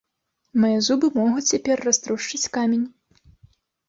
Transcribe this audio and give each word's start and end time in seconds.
Мае 0.61 0.77
зубы 0.85 1.07
могуць 1.19 1.43
цяпер 1.51 1.83
раструшчыць 1.87 2.49
камень. 2.57 2.85